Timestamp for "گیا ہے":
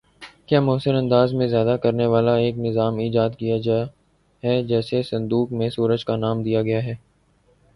6.61-6.95